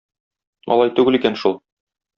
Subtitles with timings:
[0.77, 1.59] Алай түгел икән шул.